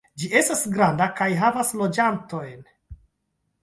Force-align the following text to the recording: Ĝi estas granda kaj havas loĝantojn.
Ĝi 0.21 0.29
estas 0.39 0.63
granda 0.77 1.09
kaj 1.21 1.29
havas 1.43 1.77
loĝantojn. 1.85 2.69